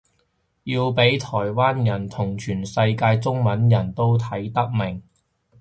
[0.63, 5.03] 要畀台灣人同全世界中文人都睇得明